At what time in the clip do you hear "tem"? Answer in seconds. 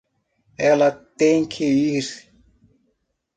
0.89-1.45